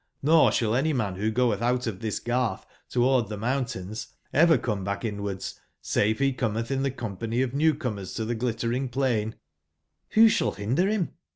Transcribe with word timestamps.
]Vor 0.23 0.49
sball 0.49 0.75
any 0.75 0.93
man 0.93 1.15
wbo 1.15 1.31
goetb 1.31 1.59
outof 1.59 1.99
tbis 1.99 2.23
gartb 2.25 2.63
toward 2.89 3.27
tbc 3.27 3.37
moun 3.39 3.65
tains 3.65 4.07
ever 4.33 4.57
come 4.57 4.83
bach 4.83 5.05
inwards 5.05 5.59
save 5.79 6.17
be 6.17 6.33
cometb 6.33 6.71
in 6.71 6.81
tbe 6.81 6.97
company 6.97 7.43
of 7.43 7.53
newcomers 7.53 8.15
to 8.15 8.25
tbe 8.25 8.39
Glittering 8.39 8.89
plain 8.89 9.35
"j^ 10.15 10.23
dbo 10.23 10.25
sball 10.25 10.57
binder 10.57 10.85
bim 10.85 11.13